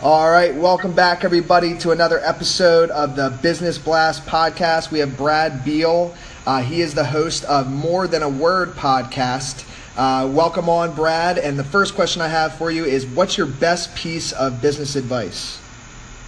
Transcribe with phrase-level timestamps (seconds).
[0.00, 4.92] All right, welcome back, everybody, to another episode of the Business Blast podcast.
[4.92, 6.14] We have Brad Biehl.
[6.46, 9.68] Uh, he is the host of More Than a Word podcast.
[9.96, 11.36] Uh, welcome on, Brad.
[11.36, 14.94] And the first question I have for you is What's your best piece of business
[14.94, 15.60] advice?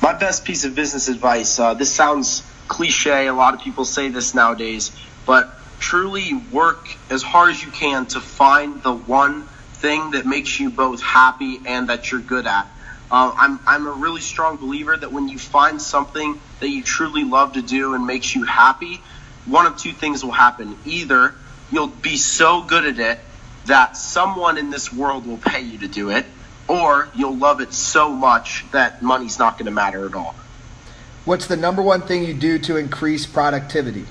[0.02, 4.08] My best piece of business advice uh, this sounds cliche, a lot of people say
[4.08, 4.90] this nowadays,
[5.26, 5.48] but
[5.78, 9.44] truly work as hard as you can to find the one
[9.74, 12.66] thing that makes you both happy and that you're good at.
[13.10, 17.24] Uh, I'm, I'm a really strong believer that when you find something that you truly
[17.24, 19.00] love to do and makes you happy,
[19.46, 20.78] one of two things will happen.
[20.84, 21.34] Either
[21.72, 23.18] you'll be so good at it
[23.66, 26.24] that someone in this world will pay you to do it,
[26.68, 30.34] or you'll love it so much that money's not going to matter at all.
[31.24, 34.06] What's the number one thing you do to increase productivity?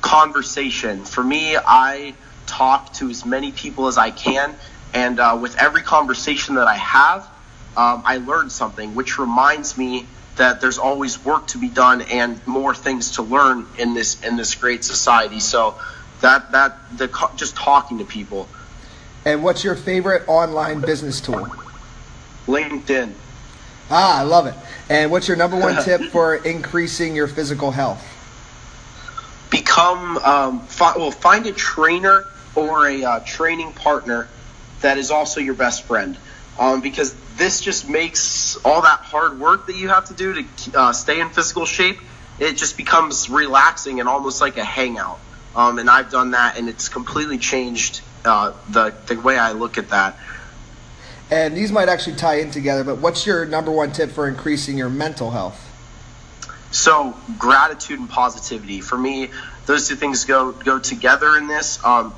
[0.00, 1.04] Conversation.
[1.04, 2.14] For me, I
[2.46, 4.54] talk to as many people as I can,
[4.94, 7.28] and uh, with every conversation that I have,
[7.76, 10.06] um, I learned something, which reminds me
[10.36, 14.36] that there's always work to be done and more things to learn in this in
[14.36, 15.40] this great society.
[15.40, 15.76] So
[16.20, 18.48] that that the just talking to people.
[19.24, 21.50] And what's your favorite online business tool?
[22.46, 23.12] LinkedIn.
[23.90, 24.54] Ah, I love it.
[24.88, 28.02] And what's your number one tip for increasing your physical health?
[29.50, 34.28] Become um, fi- well, find a trainer or a uh, training partner
[34.80, 36.16] that is also your best friend
[36.58, 40.78] um, because this just makes all that hard work that you have to do to
[40.78, 41.98] uh, stay in physical shape.
[42.38, 45.18] It just becomes relaxing and almost like a hangout.
[45.54, 49.78] Um, and I've done that, and it's completely changed uh, the the way I look
[49.78, 50.16] at that.
[51.30, 52.84] And these might actually tie in together.
[52.84, 55.66] But what's your number one tip for increasing your mental health?
[56.72, 59.30] So gratitude and positivity for me,
[59.66, 61.82] those two things go go together in this.
[61.84, 62.14] Um,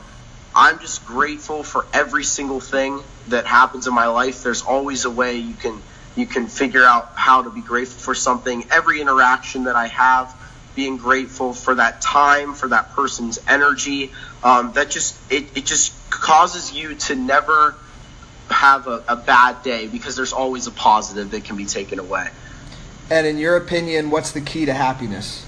[0.55, 4.42] I'm just grateful for every single thing that happens in my life.
[4.42, 5.81] There's always a way you can
[6.14, 8.67] you can figure out how to be grateful for something.
[8.70, 10.34] Every interaction that I have,
[10.75, 15.95] being grateful for that time, for that person's energy, um, that just it, it just
[16.11, 17.74] causes you to never
[18.51, 22.29] have a, a bad day because there's always a positive that can be taken away.
[23.11, 25.46] And in your opinion, what's the key to happiness?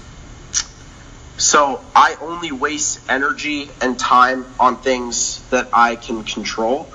[1.37, 6.89] So I only waste energy and time on things that I can control.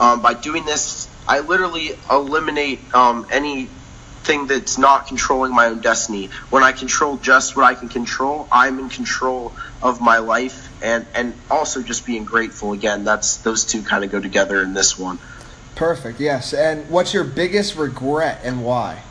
[0.00, 6.30] Um, by doing this, I literally eliminate um, anything that's not controlling my own destiny.
[6.50, 11.06] When I control just what I can control, I'm in control of my life, and
[11.14, 12.72] and also just being grateful.
[12.72, 15.18] Again, that's those two kind of go together in this one.
[15.76, 16.20] Perfect.
[16.20, 16.52] Yes.
[16.52, 19.02] And what's your biggest regret and why?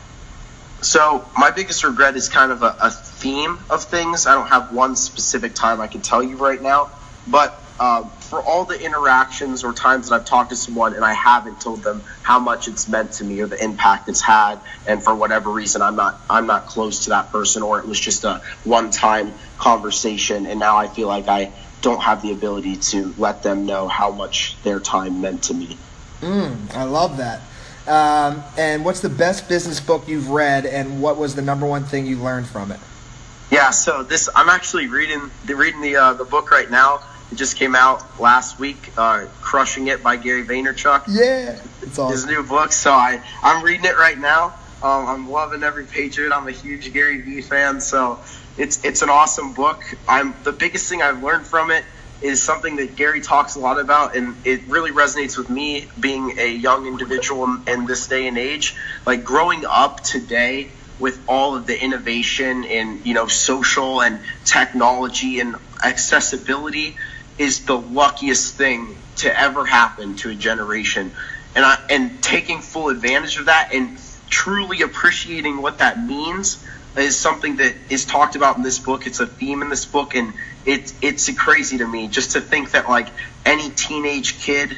[0.84, 4.26] So my biggest regret is kind of a, a, theme of things.
[4.26, 6.90] I don't have one specific time I can tell you right now,
[7.26, 11.14] but um, for all the interactions or times that I've talked to someone and I
[11.14, 15.02] haven't told them how much it's meant to me or the impact it's had, and
[15.02, 18.24] for whatever reason I'm not I'm not close to that person or it was just
[18.24, 23.14] a one time conversation, and now I feel like I don't have the ability to
[23.16, 25.78] let them know how much their time meant to me.
[26.20, 27.40] Mm, I love that.
[27.86, 31.84] Um, and what's the best business book you've read, and what was the number one
[31.84, 32.80] thing you learned from it?
[33.50, 37.00] Yeah, so this I'm actually reading the reading the uh, the book right now.
[37.30, 41.04] It just came out last week, uh, "Crushing It" by Gary Vaynerchuk.
[41.08, 42.12] Yeah, it's awesome.
[42.12, 42.72] His new book.
[42.72, 44.54] So I I'm reading it right now.
[44.82, 46.32] Um, I'm loving every page of it.
[46.32, 48.18] I'm a huge Gary Vee fan, so
[48.56, 49.82] it's it's an awesome book.
[50.08, 51.84] I'm the biggest thing I've learned from it
[52.20, 56.38] is something that Gary talks a lot about, and it really resonates with me being
[56.38, 58.76] a young individual in, this day and age.
[59.06, 65.40] Like growing up today with all of the innovation in you know social and technology
[65.40, 66.96] and accessibility
[67.38, 71.12] is the luckiest thing to ever happen to a generation
[71.54, 73.98] and I, and taking full advantage of that and
[74.30, 76.64] truly appreciating what that means
[76.96, 79.06] is something that is talked about in this book.
[79.06, 80.32] It's a theme in this book, and
[80.64, 83.08] it's it's crazy to me just to think that like
[83.44, 84.76] any teenage kid,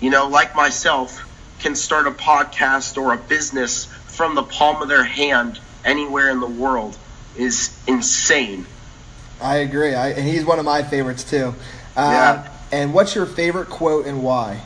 [0.00, 1.22] you know, like myself,
[1.60, 6.40] can start a podcast or a business from the palm of their hand anywhere in
[6.40, 6.96] the world
[7.36, 8.66] is insane.
[9.40, 9.94] I agree.
[9.94, 11.54] I, and he's one of my favorites too.
[11.96, 12.52] Uh, yeah.
[12.72, 14.62] And what's your favorite quote and why?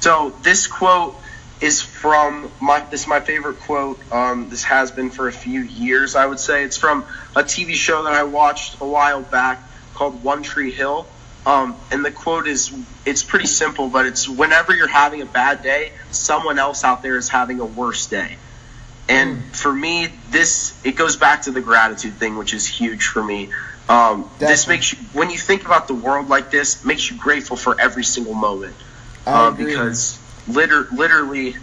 [0.00, 1.16] So this quote
[1.60, 4.00] is from my this is my favorite quote.
[4.12, 6.64] Um, this has been for a few years, I would say.
[6.64, 7.04] It's from
[7.34, 9.60] a TV show that I watched a while back
[9.94, 11.06] called One Tree Hill.
[11.46, 12.74] Um, and the quote is
[13.04, 17.16] it's pretty simple, but it's whenever you're having a bad day, someone else out there
[17.16, 18.36] is having a worse day.
[19.08, 19.56] And mm.
[19.56, 23.50] for me, this it goes back to the gratitude thing, which is huge for me.
[23.88, 27.56] Um, this makes you when you think about the world like this, makes you grateful
[27.56, 28.74] for every single moment.
[29.26, 31.56] Uh, because liter- literally